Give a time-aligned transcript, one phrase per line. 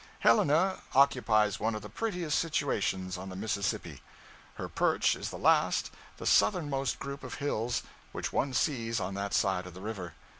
[0.21, 4.01] Helena occupies one of the prettiest situations on the Mississippi.
[4.55, 9.35] Her perch is the last, the southernmost group of hills which one sees on that
[9.35, 10.15] side of the river.